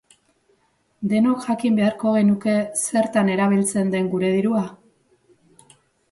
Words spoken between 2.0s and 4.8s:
genuke zertan erabiltzen den gure dirua?